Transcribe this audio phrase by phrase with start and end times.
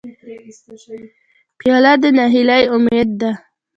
[1.59, 3.31] پیاله د نهیلۍ امید ده.